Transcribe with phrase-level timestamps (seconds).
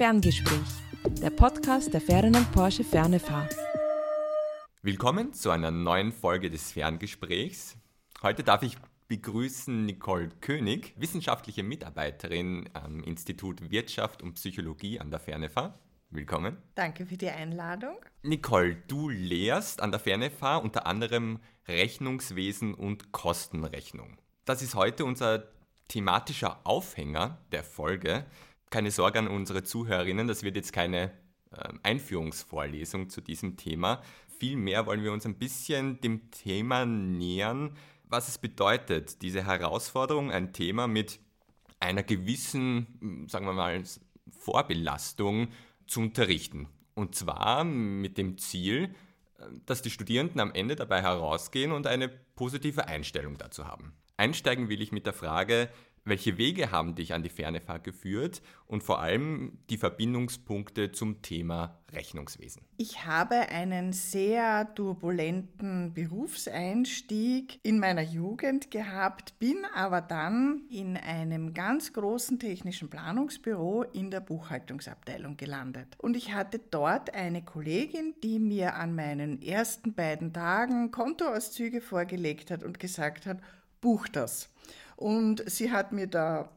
[0.00, 3.46] Ferngespräch, der Podcast der Ferdinand Porsche Fernefahr.
[4.80, 7.76] Willkommen zu einer neuen Folge des Ferngesprächs.
[8.22, 8.78] Heute darf ich
[9.08, 15.78] begrüßen Nicole König, wissenschaftliche Mitarbeiterin am Institut Wirtschaft und Psychologie an der Fernefahr.
[16.08, 16.56] Willkommen.
[16.76, 17.96] Danke für die Einladung.
[18.22, 24.16] Nicole, du lehrst an der Fernefahr unter anderem Rechnungswesen und Kostenrechnung.
[24.46, 25.44] Das ist heute unser
[25.88, 28.24] thematischer Aufhänger der Folge.
[28.70, 31.10] Keine Sorge an unsere Zuhörerinnen, das wird jetzt keine
[31.52, 34.02] äh, Einführungsvorlesung zu diesem Thema.
[34.38, 40.52] Vielmehr wollen wir uns ein bisschen dem Thema nähern, was es bedeutet, diese Herausforderung, ein
[40.52, 41.20] Thema mit
[41.78, 43.82] einer gewissen, sagen wir mal,
[44.30, 45.48] Vorbelastung
[45.86, 46.68] zu unterrichten.
[46.94, 48.94] Und zwar mit dem Ziel,
[49.66, 53.94] dass die Studierenden am Ende dabei herausgehen und eine positive Einstellung dazu haben.
[54.16, 55.70] Einsteigen will ich mit der Frage,
[56.04, 61.78] welche Wege haben dich an die Fernefahrt geführt und vor allem die Verbindungspunkte zum Thema
[61.92, 62.62] Rechnungswesen?
[62.78, 71.52] Ich habe einen sehr turbulenten Berufseinstieg in meiner Jugend gehabt, bin aber dann in einem
[71.52, 75.96] ganz großen technischen Planungsbüro in der Buchhaltungsabteilung gelandet.
[75.98, 82.50] Und ich hatte dort eine Kollegin, die mir an meinen ersten beiden Tagen Kontoauszüge vorgelegt
[82.50, 83.38] hat und gesagt hat,
[83.80, 84.48] buch das.
[85.00, 86.50] Und sie hat mir da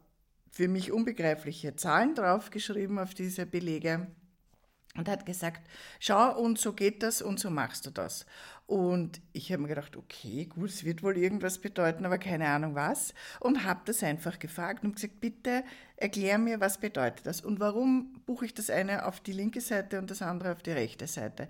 [0.52, 4.08] für mich unbegreifliche Zahlen draufgeschrieben auf diese Belege
[4.98, 5.66] und hat gesagt,
[6.02, 8.26] schau und so geht das und so machst du das.
[8.68, 12.76] Und ich habe mir gedacht, okay, gut, es wird wohl irgendwas bedeuten, aber keine Ahnung
[12.76, 13.14] was.
[13.40, 15.64] Und habe das einfach gefragt und gesagt, bitte
[15.96, 20.00] erklär mir, was bedeutet das und warum buche ich das eine auf die linke Seite
[20.00, 21.48] und das andere auf die rechte Seite.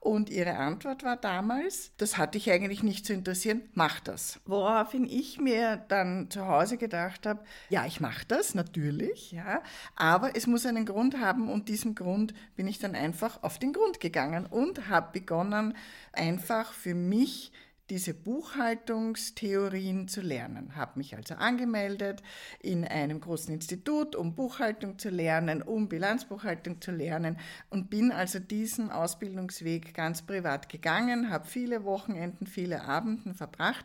[0.00, 4.40] Und ihre Antwort war damals, das hatte ich eigentlich nicht zu interessieren, mach das.
[4.44, 9.62] Woraufhin ich mir dann zu Hause gedacht habe, ja, ich mache das natürlich, ja,
[9.96, 13.72] aber es muss einen Grund haben und diesem Grund bin ich dann einfach auf den
[13.72, 15.76] Grund gegangen und habe begonnen,
[16.12, 17.52] einfach für mich
[17.90, 20.74] diese Buchhaltungstheorien zu lernen.
[20.74, 22.22] Habe mich also angemeldet
[22.60, 27.38] in einem großen Institut, um Buchhaltung zu lernen, um Bilanzbuchhaltung zu lernen
[27.70, 33.84] und bin also diesen Ausbildungsweg ganz privat gegangen, habe viele Wochenenden, viele Abenden verbracht.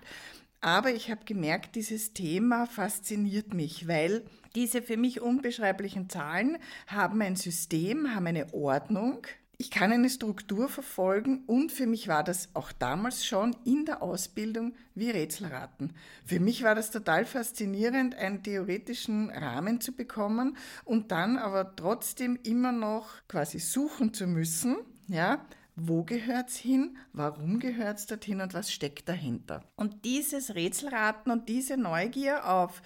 [0.62, 4.23] Aber ich habe gemerkt, dieses Thema fasziniert mich, weil
[4.56, 9.25] diese für mich unbeschreiblichen Zahlen haben ein System, haben eine Ordnung,
[9.62, 14.02] ich kann eine Struktur verfolgen und für mich war das auch damals schon in der
[14.02, 15.94] Ausbildung wie Rätselraten.
[16.26, 22.40] Für mich war das total faszinierend, einen theoretischen Rahmen zu bekommen und dann aber trotzdem
[22.42, 24.78] immer noch quasi suchen zu müssen,
[25.08, 25.46] ja,
[25.76, 29.64] wo gehört es hin, warum gehört es dorthin und was steckt dahinter.
[29.76, 32.82] Und dieses Rätselraten und diese Neugier auf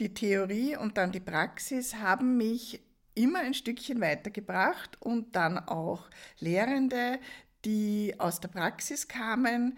[0.00, 2.80] die Theorie und dann die Praxis haben mich
[3.18, 6.08] immer ein Stückchen weitergebracht und dann auch
[6.38, 7.18] Lehrende,
[7.64, 9.76] die aus der Praxis kamen,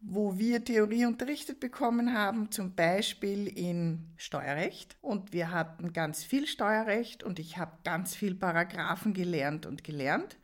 [0.00, 4.96] wo wir Theorie unterrichtet bekommen haben, zum Beispiel in Steuerrecht.
[5.00, 10.38] Und wir hatten ganz viel Steuerrecht und ich habe ganz viel Paragraphen gelernt und gelernt.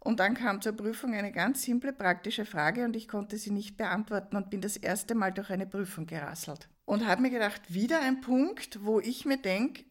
[0.00, 3.76] Und dann kam zur Prüfung eine ganz simple praktische Frage und ich konnte sie nicht
[3.76, 6.68] beantworten und bin das erste Mal durch eine Prüfung gerasselt.
[6.84, 9.82] Und habe mir gedacht, wieder ein Punkt, wo ich mir denke,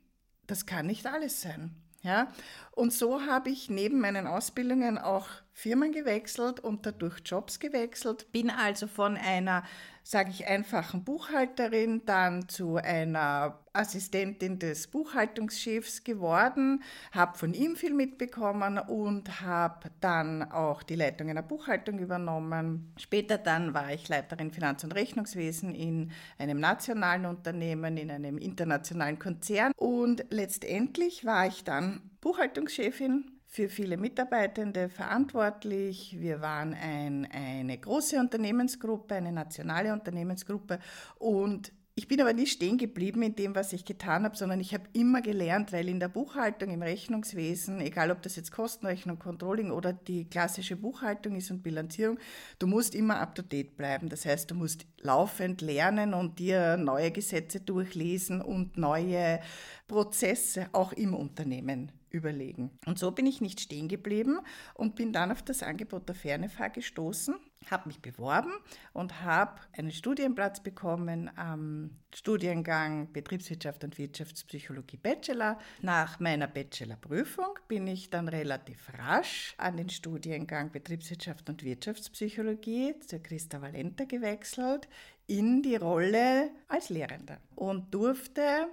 [0.48, 1.72] das kann nicht alles sein.
[2.02, 2.32] Ja?
[2.72, 8.32] Und so habe ich neben meinen Ausbildungen auch Firmen gewechselt und dadurch Jobs gewechselt.
[8.32, 9.64] Bin also von einer,
[10.06, 17.96] sage ich, einfachen Buchhalterin dann zu einer Assistentin des Buchhaltungschefs geworden, habe von ihm viel
[17.96, 22.94] mitbekommen und habe dann auch die Leitung einer Buchhaltung übernommen.
[22.98, 29.18] Später dann war ich Leiterin Finanz- und Rechnungswesen in einem nationalen Unternehmen, in einem internationalen
[29.18, 36.18] Konzern und letztendlich war ich dann Buchhaltungschefin für viele Mitarbeitende verantwortlich.
[36.20, 40.80] Wir waren ein, eine große Unternehmensgruppe, eine nationale Unternehmensgruppe
[41.20, 44.74] und ich bin aber nicht stehen geblieben in dem, was ich getan habe, sondern ich
[44.74, 49.72] habe immer gelernt, weil in der Buchhaltung, im Rechnungswesen, egal ob das jetzt Kostenrechnung, Controlling
[49.72, 52.20] oder die klassische Buchhaltung ist und Bilanzierung,
[52.60, 54.10] du musst immer up-to-date bleiben.
[54.10, 59.40] Das heißt, du musst laufend lernen und dir neue Gesetze durchlesen und neue
[59.88, 62.72] Prozesse auch im Unternehmen überlegen.
[62.86, 64.40] Und so bin ich nicht stehen geblieben
[64.74, 67.36] und bin dann auf das Angebot der Fernefahr gestoßen,
[67.72, 68.52] habe mich beworben
[68.94, 75.58] und habe einen Studienplatz bekommen am Studiengang Betriebswirtschaft und Wirtschaftspsychologie Bachelor.
[75.82, 83.20] Nach meiner Bachelorprüfung bin ich dann relativ rasch an den Studiengang Betriebswirtschaft und Wirtschaftspsychologie zur
[83.20, 84.88] Christa Valenta gewechselt
[85.28, 88.68] in die Rolle als Lehrende und durfte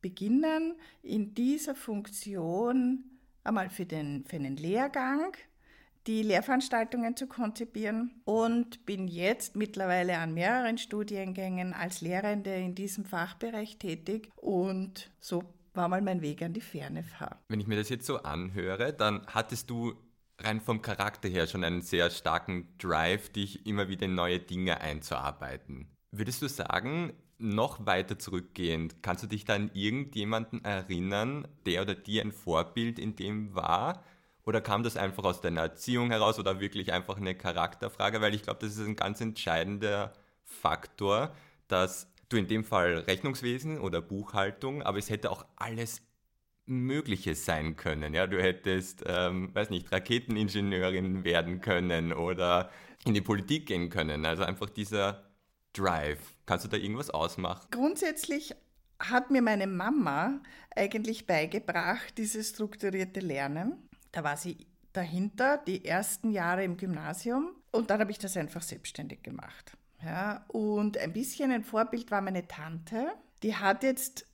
[0.00, 3.04] beginnen, in dieser Funktion
[3.44, 5.36] einmal für den, für den Lehrgang
[6.06, 13.04] die Lehrveranstaltungen zu konzipieren und bin jetzt mittlerweile an mehreren Studiengängen als Lehrende in diesem
[13.04, 15.42] Fachbereich tätig und so
[15.74, 17.38] war mal mein Weg an die Fernefah.
[17.48, 19.94] Wenn ich mir das jetzt so anhöre, dann hattest du
[20.38, 24.80] rein vom Charakter her schon einen sehr starken Drive, dich immer wieder in neue Dinge
[24.80, 25.88] einzuarbeiten.
[26.12, 31.94] Würdest du sagen, noch weiter zurückgehend, kannst du dich da an irgendjemanden erinnern, der oder
[31.94, 34.04] die ein Vorbild in dem war?
[34.50, 38.20] Oder kam das einfach aus deiner Erziehung heraus oder wirklich einfach eine Charakterfrage?
[38.20, 40.12] Weil ich glaube, das ist ein ganz entscheidender
[40.42, 41.36] Faktor,
[41.68, 46.02] dass du in dem Fall Rechnungswesen oder Buchhaltung, aber es hätte auch alles
[46.66, 48.12] Mögliche sein können.
[48.12, 52.70] Ja, du hättest, ähm, weiß nicht, Raketeningenieurin werden können oder
[53.04, 54.26] in die Politik gehen können.
[54.26, 55.30] Also einfach dieser
[55.74, 56.18] Drive?
[56.44, 57.68] Kannst du da irgendwas ausmachen?
[57.70, 58.56] Grundsätzlich
[58.98, 60.40] hat mir meine Mama
[60.74, 63.86] eigentlich beigebracht, dieses strukturierte Lernen.
[64.12, 67.50] Da war sie dahinter, die ersten Jahre im Gymnasium.
[67.72, 69.76] Und dann habe ich das einfach selbstständig gemacht.
[70.02, 73.12] Ja, und ein bisschen ein Vorbild war meine Tante.
[73.42, 74.26] Die hat jetzt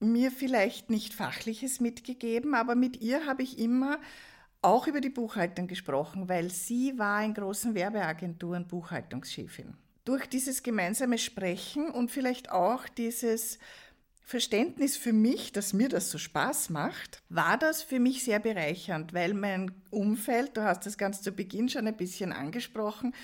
[0.00, 3.98] mir vielleicht nicht Fachliches mitgegeben, aber mit ihr habe ich immer
[4.60, 11.18] auch über die Buchhaltung gesprochen, weil sie war in großen Werbeagenturen Buchhaltungschefin durch dieses gemeinsame
[11.18, 13.58] Sprechen und vielleicht auch dieses
[14.32, 19.12] Verständnis für mich, dass mir das so Spaß macht, war das für mich sehr bereichernd,
[19.12, 23.14] weil mein Umfeld, du hast das ganz zu Beginn schon ein bisschen angesprochen,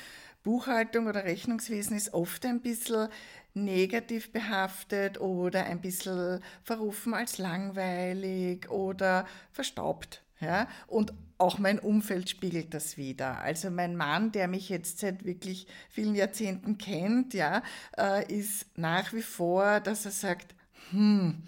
[0.42, 3.08] Buchhaltung oder Rechnungswesen ist oft ein bisschen
[3.54, 10.22] negativ behaftet oder ein bisschen verrufen als langweilig oder verstaubt.
[10.40, 10.68] Ja?
[10.88, 13.38] Und auch mein Umfeld spiegelt das wieder.
[13.38, 17.62] Also mein Mann, der mich jetzt seit wirklich vielen Jahrzehnten kennt, ja,
[17.96, 20.54] äh, ist nach wie vor, dass er sagt,
[20.90, 21.42] hm,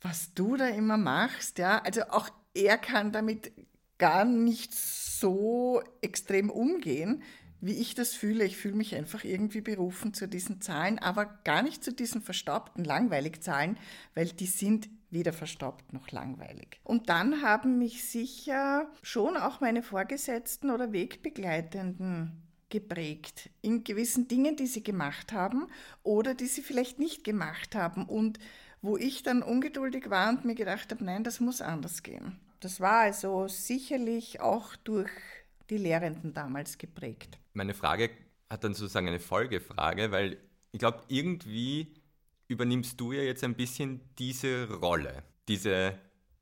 [0.00, 3.52] was du da immer machst, ja, also auch er kann damit
[3.98, 7.22] gar nicht so extrem umgehen,
[7.60, 8.44] wie ich das fühle.
[8.44, 12.84] Ich fühle mich einfach irgendwie berufen zu diesen Zahlen, aber gar nicht zu diesen verstaubten,
[12.84, 13.78] langweilig Zahlen,
[14.14, 16.80] weil die sind weder verstaubt noch langweilig.
[16.82, 24.56] Und dann haben mich sicher schon auch meine Vorgesetzten oder Wegbegleitenden geprägt in gewissen Dingen,
[24.56, 25.68] die sie gemacht haben
[26.02, 28.38] oder die sie vielleicht nicht gemacht haben und
[28.84, 32.38] wo ich dann ungeduldig war und mir gedacht habe, nein, das muss anders gehen.
[32.60, 35.10] Das war also sicherlich auch durch
[35.70, 37.38] die Lehrenden damals geprägt.
[37.54, 38.10] Meine Frage
[38.50, 40.36] hat dann sozusagen eine Folgefrage, weil
[40.70, 41.94] ich glaube, irgendwie
[42.48, 45.98] übernimmst du ja jetzt ein bisschen diese Rolle, diese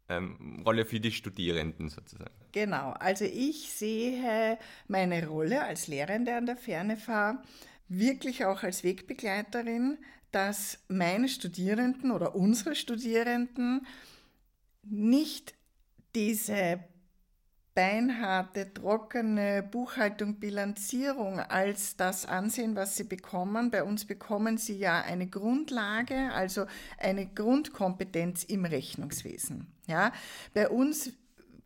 [0.08, 2.34] ähm, Rolle für die Studierenden sozusagen.
[2.50, 4.58] Genau, also ich sehe
[4.88, 7.40] meine Rolle als Lehrende an der Fernefahr
[7.88, 9.98] wirklich auch als Wegbegleiterin,
[10.32, 13.86] dass meine Studierenden oder unsere Studierenden
[14.82, 15.54] nicht
[16.14, 16.80] diese
[17.74, 23.70] beinharte, trockene Buchhaltung, Bilanzierung als das ansehen, was sie bekommen.
[23.70, 26.66] Bei uns bekommen sie ja eine Grundlage, also
[26.98, 29.68] eine Grundkompetenz im Rechnungswesen.
[29.86, 30.12] Ja,
[30.52, 31.12] bei uns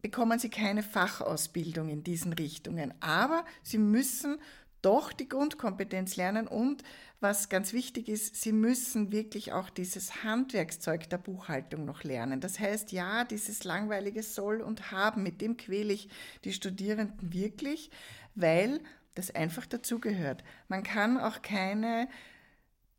[0.01, 4.37] bekommen sie keine Fachausbildung in diesen Richtungen, aber sie müssen
[4.83, 6.85] doch die Grundkompetenz lernen und
[7.21, 12.41] was ganz wichtig ist, sie müssen wirklich auch dieses Handwerkszeug der Buchhaltung noch lernen.
[12.41, 16.09] Das heißt, ja, dieses langweilige Soll und Haben, mit dem quäle ich
[16.45, 17.91] die Studierenden wirklich,
[18.35, 18.81] weil
[19.15, 20.45] das einfach dazugehört.
[20.69, 22.09] Man kann auch keine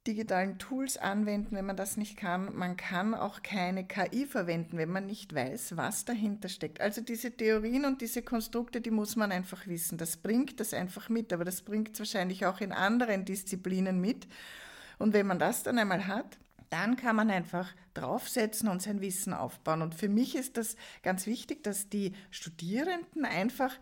[0.07, 2.55] digitalen Tools anwenden, wenn man das nicht kann.
[2.55, 6.79] Man kann auch keine KI verwenden, wenn man nicht weiß, was dahinter steckt.
[6.79, 9.97] Also diese Theorien und diese Konstrukte, die muss man einfach wissen.
[9.97, 14.27] Das bringt das einfach mit, aber das bringt es wahrscheinlich auch in anderen Disziplinen mit.
[14.97, 16.37] Und wenn man das dann einmal hat,
[16.69, 19.81] dann kann man einfach draufsetzen und sein Wissen aufbauen.
[19.81, 23.73] Und für mich ist das ganz wichtig, dass die Studierenden einfach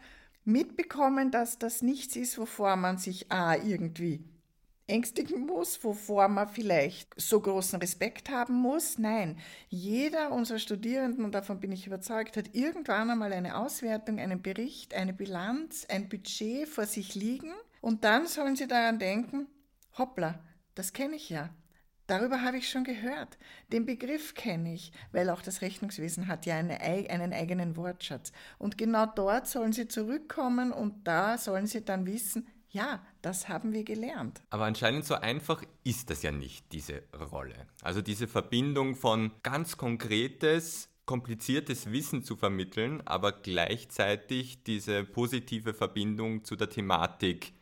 [0.43, 4.23] mitbekommen, dass das nichts ist, wovor man sich ah, irgendwie
[4.87, 8.97] ängstigen muss, wovor man vielleicht so großen Respekt haben muss.
[8.99, 14.41] Nein, jeder unserer Studierenden, und davon bin ich überzeugt, hat irgendwann einmal eine Auswertung, einen
[14.41, 17.51] Bericht, eine Bilanz, ein Budget vor sich liegen.
[17.81, 19.47] Und dann sollen sie daran denken,
[19.97, 20.39] hoppla,
[20.75, 21.49] das kenne ich ja.
[22.07, 23.39] Darüber habe ich schon gehört.
[23.71, 28.31] Den Begriff kenne ich, weil auch das Rechnungswesen hat ja eine, einen eigenen Wortschatz.
[28.59, 33.71] Und genau dort sollen sie zurückkommen und da sollen sie dann wissen, ja, das haben
[33.71, 34.41] wir gelernt.
[34.49, 37.67] Aber anscheinend so einfach ist das ja nicht, diese Rolle.
[37.81, 46.43] Also diese Verbindung von ganz konkretes, kompliziertes Wissen zu vermitteln, aber gleichzeitig diese positive Verbindung
[46.43, 47.53] zu der Thematik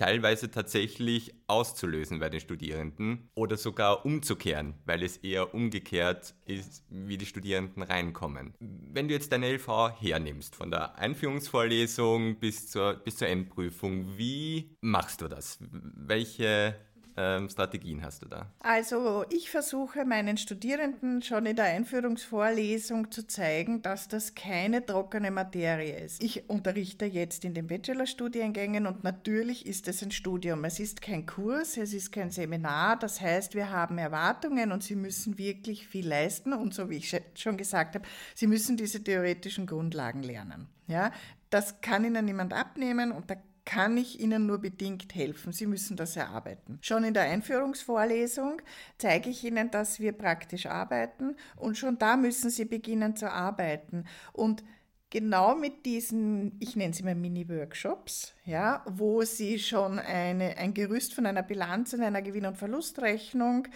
[0.00, 7.18] teilweise tatsächlich auszulösen bei den Studierenden oder sogar umzukehren, weil es eher umgekehrt ist, wie
[7.18, 8.54] die Studierenden reinkommen.
[8.60, 14.74] Wenn du jetzt deine LV hernimmst, von der Einführungsvorlesung bis zur, bis zur Endprüfung, wie
[14.80, 15.58] machst du das?
[15.60, 16.76] Welche
[17.16, 18.46] ähm, Strategien hast du da?
[18.60, 25.30] Also ich versuche meinen Studierenden schon in der Einführungsvorlesung zu zeigen, dass das keine trockene
[25.30, 26.22] Materie ist.
[26.22, 30.64] Ich unterrichte jetzt in den Bachelorstudiengängen und natürlich ist es ein Studium.
[30.64, 32.98] Es ist kein Kurs, es ist kein Seminar.
[32.98, 37.20] Das heißt, wir haben Erwartungen und sie müssen wirklich viel leisten und so wie ich
[37.34, 40.68] schon gesagt habe, sie müssen diese theoretischen Grundlagen lernen.
[40.86, 41.12] Ja,
[41.50, 43.36] das kann ihnen niemand abnehmen und da
[43.70, 45.52] kann ich Ihnen nur bedingt helfen.
[45.52, 46.80] Sie müssen das erarbeiten.
[46.82, 48.60] Schon in der Einführungsvorlesung
[48.98, 54.06] zeige ich Ihnen, dass wir praktisch arbeiten und schon da müssen Sie beginnen zu arbeiten.
[54.32, 54.64] Und
[55.08, 61.14] genau mit diesen, ich nenne sie mal Mini-Workshops, ja, wo Sie schon eine, ein Gerüst
[61.14, 63.68] von einer Bilanz und einer Gewinn- und Verlustrechnung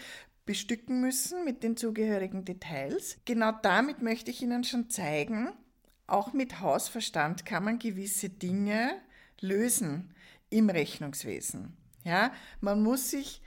[0.44, 3.18] bestücken müssen mit den zugehörigen Details.
[3.26, 5.52] Genau damit möchte ich Ihnen schon zeigen,
[6.08, 8.90] auch mit Hausverstand kann man gewisse Dinge
[9.40, 10.14] lösen
[10.50, 11.76] im Rechnungswesen.
[12.04, 13.40] Ja, man muss sich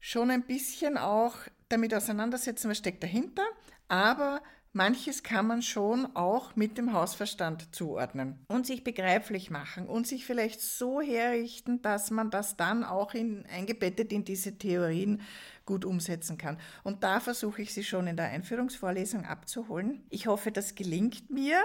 [0.00, 1.34] schon ein bisschen auch
[1.68, 3.44] damit auseinandersetzen, was steckt dahinter,
[3.88, 4.40] aber
[4.72, 10.26] manches kann man schon auch mit dem Hausverstand zuordnen und sich begreiflich machen und sich
[10.26, 15.22] vielleicht so herrichten, dass man das dann auch in, eingebettet in diese Theorien
[15.64, 16.58] gut umsetzen kann.
[16.84, 20.04] Und da versuche ich sie schon in der Einführungsvorlesung abzuholen.
[20.10, 21.58] Ich hoffe, das gelingt mir.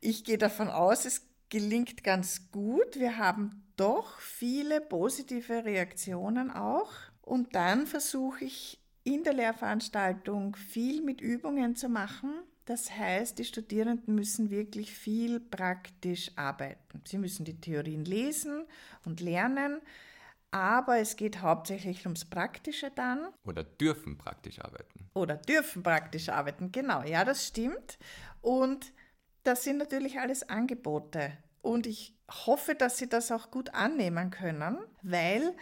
[0.00, 2.98] Ich gehe davon aus, es gelingt ganz gut.
[2.98, 6.90] Wir haben doch viele positive Reaktionen auch.
[7.22, 12.32] Und dann versuche ich in der Lehrveranstaltung viel mit Übungen zu machen.
[12.64, 17.02] Das heißt, die Studierenden müssen wirklich viel praktisch arbeiten.
[17.04, 18.64] Sie müssen die Theorien lesen
[19.04, 19.80] und lernen,
[20.50, 23.28] aber es geht hauptsächlich ums Praktische dann.
[23.44, 25.08] Oder dürfen praktisch arbeiten.
[25.14, 27.04] Oder dürfen praktisch arbeiten, genau.
[27.04, 27.96] Ja, das stimmt.
[28.40, 28.92] Und
[29.44, 31.36] das sind natürlich alles Angebote.
[31.64, 35.54] Und ich hoffe, dass Sie das auch gut annehmen können, weil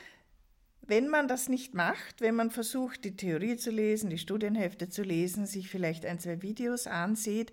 [0.81, 5.05] wenn man das nicht macht, wenn man versucht, die Theorie zu lesen, die Studienhefte zu
[5.05, 7.53] lesen, sich vielleicht ein, zwei Videos ansieht,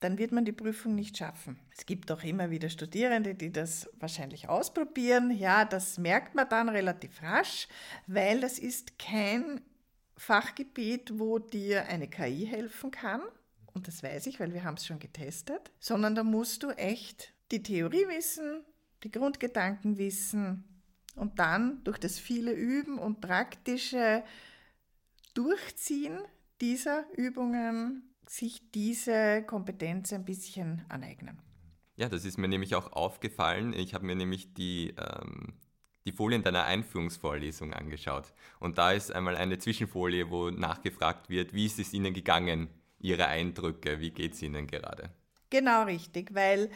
[0.00, 1.60] dann wird man die Prüfung nicht schaffen.
[1.76, 5.30] Es gibt auch immer wieder Studierende, die das wahrscheinlich ausprobieren.
[5.30, 7.68] Ja, das merkt man dann relativ rasch,
[8.08, 9.60] weil das ist kein
[10.16, 13.22] Fachgebiet, wo dir eine KI helfen kann.
[13.74, 17.32] Und das weiß ich, weil wir haben es schon getestet, sondern da musst du echt
[17.50, 18.64] die Theorie wissen,
[19.02, 20.64] die Grundgedanken wissen
[21.16, 24.22] und dann durch das viele Üben und praktische
[25.34, 26.18] Durchziehen
[26.60, 31.38] dieser Übungen sich diese Kompetenz ein bisschen aneignen.
[31.96, 33.72] Ja, das ist mir nämlich auch aufgefallen.
[33.72, 35.54] Ich habe mir nämlich die, ähm,
[36.06, 38.32] die Folien deiner Einführungsvorlesung angeschaut.
[38.58, 42.68] Und da ist einmal eine Zwischenfolie, wo nachgefragt wird, wie ist es Ihnen gegangen,
[43.00, 45.10] Ihre Eindrücke, wie geht es Ihnen gerade?
[45.50, 46.70] Genau richtig, weil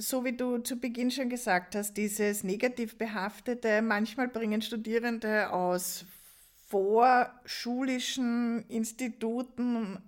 [0.00, 6.06] so wie du zu Beginn schon gesagt hast, dieses negativ behaftete, manchmal bringen Studierende aus
[6.68, 9.98] vorschulischen Instituten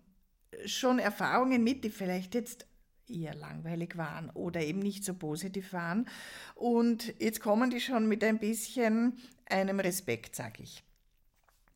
[0.64, 2.66] schon Erfahrungen mit, die vielleicht jetzt
[3.08, 6.08] eher langweilig waren oder eben nicht so positiv waren.
[6.54, 10.82] Und jetzt kommen die schon mit ein bisschen einem Respekt, sage ich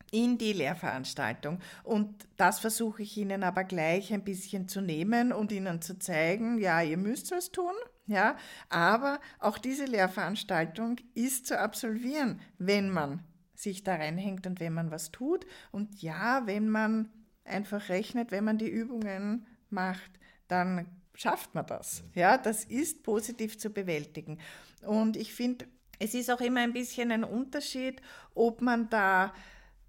[0.09, 1.59] in die Lehrveranstaltung.
[1.83, 6.59] Und das versuche ich Ihnen aber gleich ein bisschen zu nehmen und Ihnen zu zeigen,
[6.59, 7.73] ja, ihr müsst was tun,
[8.07, 8.37] ja,
[8.69, 13.23] aber auch diese Lehrveranstaltung ist zu absolvieren, wenn man
[13.53, 15.45] sich da reinhängt und wenn man was tut.
[15.71, 17.09] Und ja, wenn man
[17.43, 20.11] einfach rechnet, wenn man die Übungen macht,
[20.47, 22.03] dann schafft man das.
[22.13, 24.39] Ja, das ist positiv zu bewältigen.
[24.85, 25.65] Und ich finde,
[25.99, 28.01] es ist auch immer ein bisschen ein Unterschied,
[28.35, 29.33] ob man da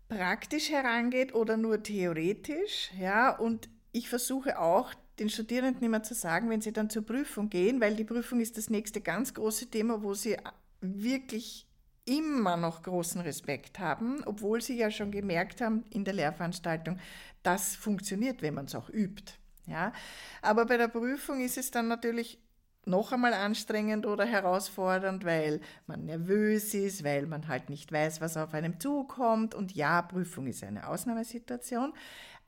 [0.08, 2.90] praktisch herangeht oder nur theoretisch.
[2.98, 7.50] Ja, und ich versuche auch den Studierenden immer zu sagen, wenn sie dann zur Prüfung
[7.50, 10.36] gehen, weil die Prüfung ist das nächste ganz große Thema, wo sie
[10.80, 11.66] wirklich
[12.04, 16.98] immer noch großen Respekt haben, obwohl sie ja schon gemerkt haben in der Lehrveranstaltung,
[17.42, 19.34] das funktioniert, wenn man es auch übt.
[19.66, 19.92] Ja?
[20.40, 22.40] Aber bei der Prüfung ist es dann natürlich
[22.86, 28.38] noch einmal anstrengend oder herausfordernd, weil man nervös ist, weil man halt nicht weiß, was
[28.38, 29.54] auf einem zukommt.
[29.54, 31.92] Und ja, Prüfung ist eine Ausnahmesituation.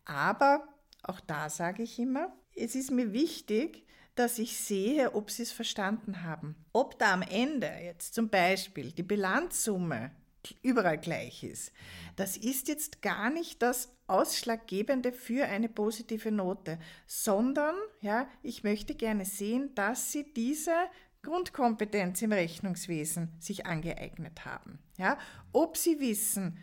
[0.07, 0.67] Aber
[1.03, 5.53] auch da sage ich immer, es ist mir wichtig, dass ich sehe, ob sie es
[5.53, 6.57] verstanden haben.
[6.73, 10.11] Ob da am Ende jetzt zum Beispiel die Bilanzsumme
[10.63, 11.73] überall gleich ist,
[12.17, 18.95] das ist jetzt gar nicht das Ausschlaggebende für eine positive Note, sondern ja, ich möchte
[18.95, 20.75] gerne sehen, dass Sie diese
[21.23, 24.79] Grundkompetenz im Rechnungswesen sich angeeignet haben.
[24.97, 25.19] Ja?
[25.53, 26.59] Ob sie wissen,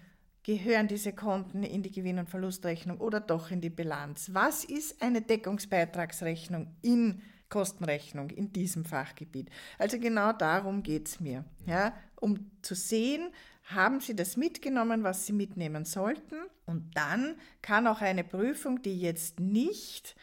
[0.48, 4.30] gehören diese Konten in die Gewinn- und Verlustrechnung oder doch in die Bilanz?
[4.34, 9.50] Was ist eine Deckungsbeitragsrechnung in Kostenrechnung in diesem Fachgebiet?
[9.78, 11.94] Also genau darum geht es mir, ja?
[12.16, 13.28] um zu sehen,
[13.66, 16.38] haben Sie das mitgenommen, was Sie mitnehmen sollten?
[16.66, 20.16] Und dann kann auch eine Prüfung, die jetzt nicht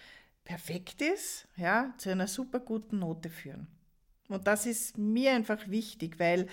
[0.43, 3.67] perfekt ist, ja, zu einer super guten Note führen.
[4.29, 6.49] Und das ist mir einfach wichtig, weil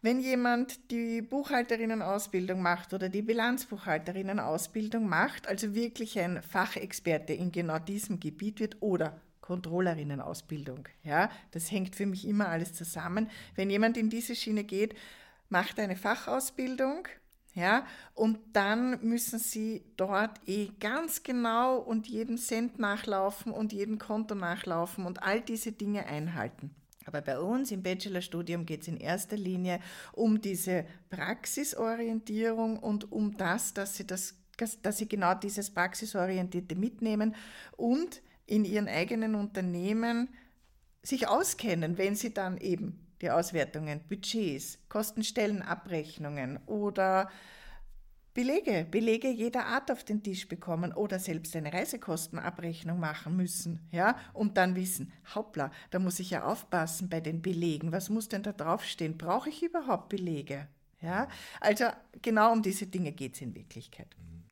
[0.00, 7.78] wenn jemand die Buchhalterinnen-Ausbildung macht oder die Bilanzbuchhalterinnen-Ausbildung macht, also wirklich ein Fachexperte in genau
[7.78, 13.28] diesem Gebiet wird oder Controllerinnen-Ausbildung, ja, das hängt für mich immer alles zusammen.
[13.56, 14.94] Wenn jemand in diese Schiene geht,
[15.48, 17.08] macht eine Fachausbildung,
[17.54, 23.98] ja, und dann müssen sie dort eh ganz genau und jeden Cent nachlaufen und jeden
[23.98, 26.70] Konto nachlaufen und all diese Dinge einhalten.
[27.08, 29.80] Aber bei uns im Bachelorstudium geht es in erster Linie
[30.12, 34.34] um diese Praxisorientierung und um das, dass sie, das,
[34.82, 37.34] dass sie genau dieses Praxisorientierte mitnehmen
[37.78, 40.28] und in ihren eigenen Unternehmen
[41.02, 47.30] sich auskennen, wenn sie dann eben die Auswertungen, Budgets, Kostenstellenabrechnungen oder
[48.34, 54.16] Belege, Belege jeder Art auf den Tisch bekommen oder selbst eine Reisekostenabrechnung machen müssen, ja,
[54.32, 57.90] und dann wissen, hoppla, da muss ich ja aufpassen bei den Belegen.
[57.90, 59.18] Was muss denn da draufstehen?
[59.18, 60.68] Brauche ich überhaupt Belege?
[61.00, 61.28] Ja,
[61.60, 61.86] also
[62.22, 64.08] genau um diese Dinge geht es in Wirklichkeit.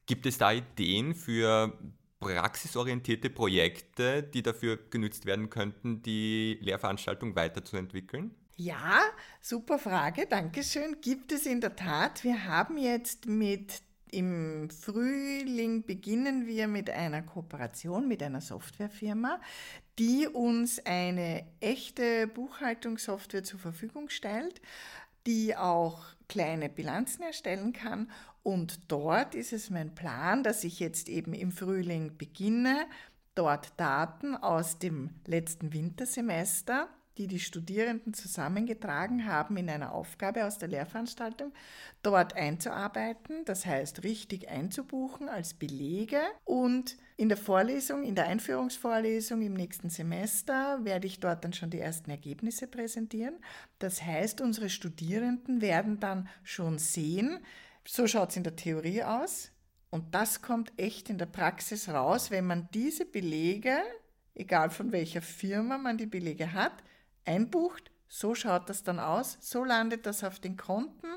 [0.06, 1.76] Gibt es da Ideen für
[2.20, 8.34] praxisorientierte Projekte, die dafür genützt werden könnten, die Lehrveranstaltung weiterzuentwickeln?
[8.58, 9.02] Ja,
[9.42, 11.02] super Frage, Dankeschön.
[11.02, 12.24] Gibt es in der Tat.
[12.24, 19.42] Wir haben jetzt mit im Frühling beginnen wir mit einer Kooperation mit einer Softwarefirma,
[19.98, 24.62] die uns eine echte Buchhaltungssoftware zur Verfügung stellt,
[25.26, 28.10] die auch kleine Bilanzen erstellen kann.
[28.42, 32.86] Und dort ist es mein Plan, dass ich jetzt eben im Frühling beginne,
[33.34, 40.58] dort Daten aus dem letzten Wintersemester die die Studierenden zusammengetragen haben in einer Aufgabe aus
[40.58, 41.52] der Lehrveranstaltung,
[42.02, 49.40] dort einzuarbeiten, das heißt richtig einzubuchen als Belege und in der Vorlesung, in der Einführungsvorlesung
[49.40, 53.36] im nächsten Semester werde ich dort dann schon die ersten Ergebnisse präsentieren.
[53.78, 57.38] Das heißt, unsere Studierenden werden dann schon sehen,
[57.86, 59.50] so schaut es in der Theorie aus.
[59.88, 63.78] Und das kommt echt in der Praxis raus, wenn man diese Belege,
[64.34, 66.82] egal von welcher Firma man die Belege hat,
[67.26, 67.90] einbucht.
[68.08, 71.08] So schaut das dann aus, so landet das auf den Konten,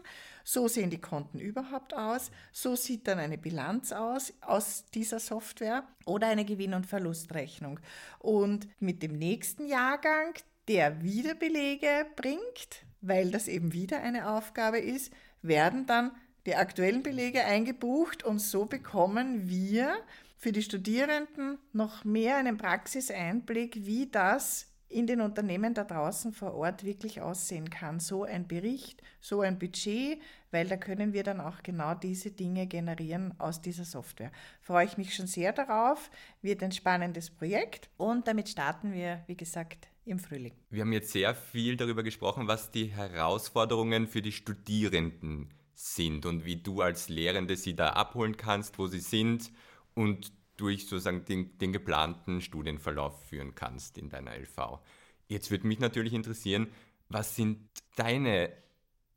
[0.44, 5.84] so sehen die Konten überhaupt aus, so sieht dann eine Bilanz aus aus dieser Software
[6.06, 7.80] oder eine Gewinn- und Verlustrechnung.
[8.18, 10.34] Und mit dem nächsten Jahrgang,
[10.68, 16.12] der wieder Belege bringt, weil das eben wieder eine Aufgabe ist, werden dann
[16.46, 19.96] die aktuellen Belege eingebucht und so bekommen wir
[20.38, 26.56] für die Studierenden noch mehr einen Praxiseinblick, wie das in den Unternehmen da draußen vor
[26.56, 28.00] Ort wirklich aussehen kann.
[28.00, 30.20] So ein Bericht, so ein Budget,
[30.52, 34.32] weil da können wir dann auch genau diese Dinge generieren aus dieser Software.
[34.62, 36.10] Freue ich mich schon sehr darauf,
[36.42, 40.54] wird ein spannendes Projekt und damit starten wir, wie gesagt, im Frühling.
[40.72, 46.46] Wir haben jetzt sehr viel darüber gesprochen, was die Herausforderungen für die Studierenden sind und
[46.46, 49.52] wie du als Lehrende sie da abholen kannst, wo sie sind
[49.94, 54.80] und durch sozusagen den, den geplanten Studienverlauf führen kannst in deiner LV.
[55.28, 56.68] Jetzt würde mich natürlich interessieren,
[57.08, 58.52] was sind deine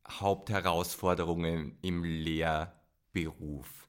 [0.09, 3.89] Hauptherausforderungen im Lehrberuf?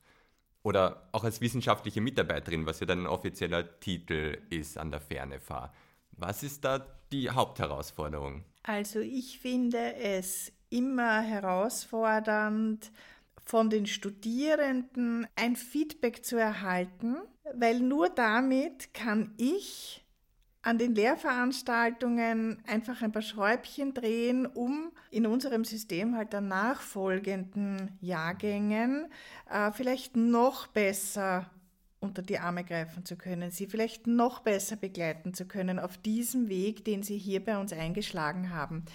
[0.62, 5.74] Oder auch als wissenschaftliche Mitarbeiterin, was ja dein offizieller Titel ist an der Fernefahr.
[6.12, 8.46] Was ist da die Hauptherausforderung?
[8.63, 12.92] Also ich finde es immer herausfordernd,
[13.43, 17.17] von den Studierenden ein Feedback zu erhalten,
[17.53, 20.03] weil nur damit kann ich
[20.62, 27.97] an den Lehrveranstaltungen einfach ein paar Schräubchen drehen, um in unserem System halt dann nachfolgenden
[27.99, 29.08] Jahrgängen
[29.51, 31.49] äh, vielleicht noch besser
[31.99, 36.49] unter die Arme greifen zu können, sie vielleicht noch besser begleiten zu können auf diesem
[36.49, 38.86] Weg, den sie hier bei uns eingeschlagen haben.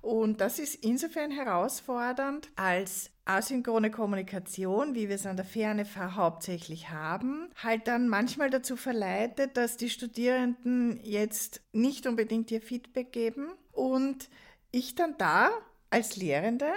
[0.00, 6.90] Und das ist insofern herausfordernd, als asynchrone Kommunikation, wie wir es an der Ferne hauptsächlich
[6.90, 13.48] haben, halt dann manchmal dazu verleitet, dass die Studierenden jetzt nicht unbedingt ihr Feedback geben
[13.72, 14.30] und
[14.70, 15.50] ich dann da
[15.90, 16.70] als Lehrende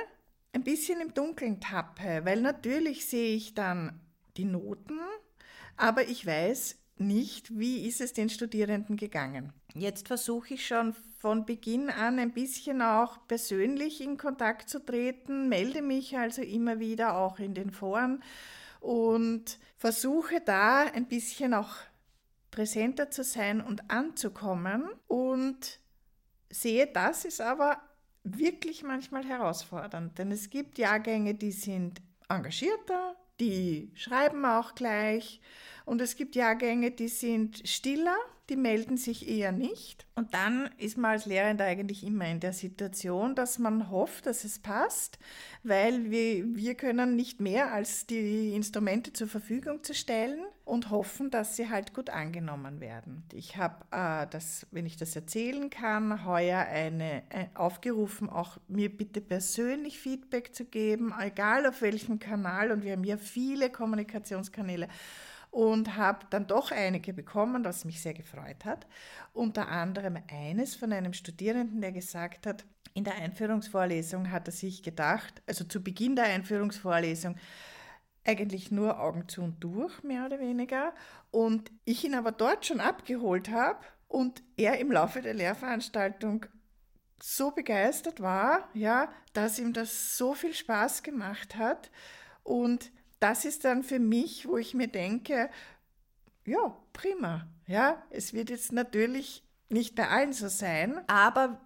[0.54, 4.00] ein bisschen im Dunkeln tappe, weil natürlich sehe ich dann
[4.38, 5.00] die Noten,
[5.78, 9.54] aber ich weiß nicht, wie ist es den Studierenden gegangen.
[9.74, 15.50] Jetzt versuche ich schon von Beginn an ein bisschen auch persönlich in Kontakt zu treten,
[15.50, 18.24] melde mich also immer wieder auch in den Foren
[18.80, 21.76] und versuche da ein bisschen auch
[22.50, 25.80] präsenter zu sein und anzukommen und
[26.50, 27.80] sehe, das ist aber
[28.24, 35.40] wirklich manchmal herausfordernd, denn es gibt Jahrgänge, die sind engagierter, die schreiben auch gleich
[35.86, 38.18] und es gibt Jahrgänge, die sind stiller,
[38.52, 40.06] die melden sich eher nicht.
[40.14, 44.44] Und dann ist man als Lehrender eigentlich immer in der Situation, dass man hofft, dass
[44.44, 45.20] es passt,
[45.64, 51.32] weil wir, wir können nicht mehr als die Instrumente zur Verfügung zu stellen und hoffen,
[51.32, 53.24] dass sie halt gut angenommen werden.
[53.32, 58.90] Ich habe, äh, das, wenn ich das erzählen kann, heuer eine, äh, aufgerufen, auch mir
[58.90, 62.74] bitte persönlich Feedback zu geben, egal auf welchem Kanal.
[62.74, 64.90] Und wir haben ja viele Kommunikationskanäle
[65.52, 68.88] und habe dann doch einige bekommen, was mich sehr gefreut hat.
[69.34, 74.82] Unter anderem eines von einem Studierenden, der gesagt hat, in der Einführungsvorlesung hat er sich
[74.82, 77.36] gedacht, also zu Beginn der Einführungsvorlesung,
[78.26, 80.94] eigentlich nur Augen zu und durch, mehr oder weniger.
[81.32, 86.46] Und ich ihn aber dort schon abgeholt habe und er im Laufe der Lehrveranstaltung
[87.22, 91.92] so begeistert war, ja, dass ihm das so viel Spaß gemacht hat
[92.44, 95.50] und das ist dann für mich, wo ich mir denke,
[96.46, 97.48] ja, prima.
[97.68, 101.62] Ja, es wird jetzt natürlich nicht bei allen so sein, aber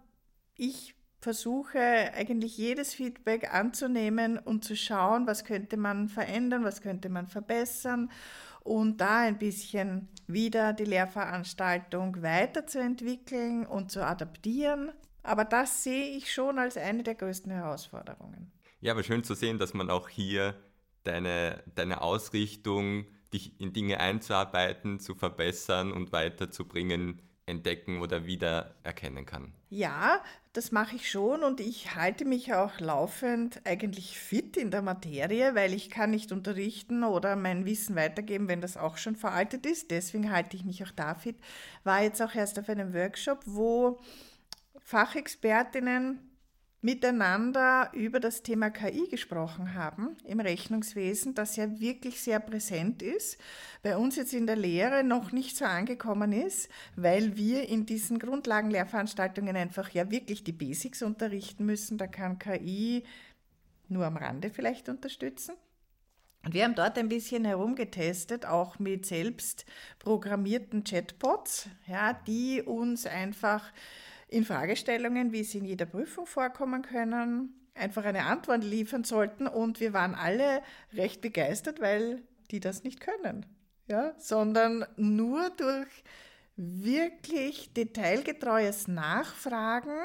[0.57, 1.79] ich versuche
[2.13, 8.11] eigentlich jedes Feedback anzunehmen und zu schauen, was könnte man verändern, was könnte man verbessern
[8.63, 14.91] und da ein bisschen wieder die Lehrveranstaltung weiterzuentwickeln und zu adaptieren.
[15.23, 18.51] Aber das sehe ich schon als eine der größten Herausforderungen.
[18.81, 20.53] Ja, aber schön zu sehen, dass man auch hier
[21.05, 29.25] deine, deine Ausrichtung, dich in Dinge einzuarbeiten, zu verbessern und weiterzubringen, entdecken oder wieder erkennen
[29.25, 29.53] kann.
[29.69, 34.81] Ja, das mache ich schon und ich halte mich auch laufend eigentlich fit in der
[34.81, 39.65] Materie, weil ich kann nicht unterrichten oder mein Wissen weitergeben, wenn das auch schon veraltet
[39.65, 39.91] ist.
[39.91, 41.37] Deswegen halte ich mich auch da fit.
[41.83, 43.99] War jetzt auch erst auf einem Workshop, wo
[44.79, 46.19] Fachexpertinnen
[46.81, 53.39] miteinander über das Thema KI gesprochen haben im Rechnungswesen, das ja wirklich sehr präsent ist,
[53.81, 58.19] bei uns jetzt in der Lehre noch nicht so angekommen ist, weil wir in diesen
[58.19, 61.97] Grundlagenlehrveranstaltungen einfach ja wirklich die Basics unterrichten müssen.
[61.97, 63.03] Da kann KI
[63.87, 65.55] nur am Rande vielleicht unterstützen.
[66.45, 69.65] Und wir haben dort ein bisschen herumgetestet, auch mit selbst
[69.97, 73.63] programmierten Chatbots, ja, die uns einfach
[74.27, 79.47] in Fragestellungen, wie sie in jeder Prüfung vorkommen können, einfach eine Antwort liefern sollten.
[79.47, 80.61] Und wir waren alle
[80.93, 83.45] recht begeistert, weil die das nicht können,
[83.87, 84.13] ja?
[84.17, 86.03] sondern nur durch
[86.55, 89.99] wirklich detailgetreues Nachfragen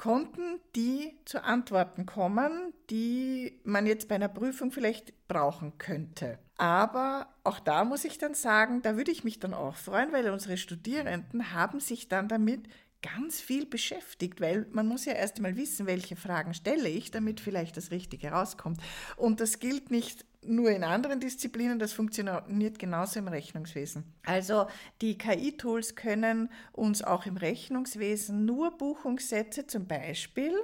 [0.00, 6.38] konnten die zu Antworten kommen, die man jetzt bei einer Prüfung vielleicht brauchen könnte.
[6.56, 10.30] Aber auch da muss ich dann sagen, da würde ich mich dann auch freuen, weil
[10.30, 12.66] unsere Studierenden haben sich dann damit
[13.02, 17.40] ganz viel beschäftigt, weil man muss ja erst einmal wissen, welche Fragen stelle ich, damit
[17.40, 18.80] vielleicht das Richtige rauskommt.
[19.16, 24.04] Und das gilt nicht nur in anderen Disziplinen, das funktioniert genauso im Rechnungswesen.
[24.24, 24.66] Also
[25.02, 30.54] die KI-Tools können uns auch im Rechnungswesen nur Buchungssätze zum Beispiel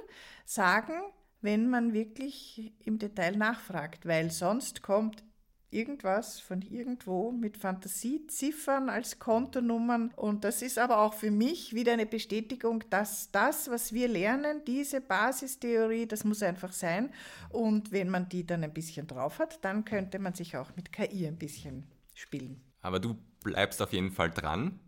[0.45, 0.93] sagen,
[1.41, 5.23] wenn man wirklich im Detail nachfragt, weil sonst kommt
[5.69, 10.11] irgendwas von irgendwo mit Fantasieziffern als Kontonummern.
[10.15, 14.61] Und das ist aber auch für mich wieder eine Bestätigung, dass das, was wir lernen,
[14.65, 17.11] diese Basistheorie, das muss einfach sein.
[17.49, 20.91] Und wenn man die dann ein bisschen drauf hat, dann könnte man sich auch mit
[20.91, 22.61] KI ein bisschen spielen.
[22.81, 24.79] Aber du bleibst auf jeden Fall dran.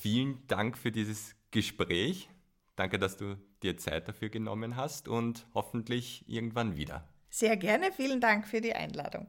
[0.00, 2.28] Vielen Dank für dieses Gespräch.
[2.76, 7.08] Danke, dass du dir Zeit dafür genommen hast und hoffentlich irgendwann wieder.
[7.30, 7.90] Sehr gerne.
[7.92, 9.28] Vielen Dank für die Einladung.